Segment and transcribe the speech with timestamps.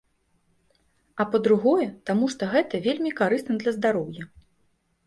[1.23, 4.23] А па-другое, таму што гэта вельмі карысна для здароўя!